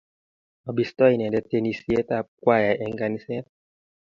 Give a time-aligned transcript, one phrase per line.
[0.65, 3.45] Mabistoi inendet tyenisietab kwaya eng' kaniset.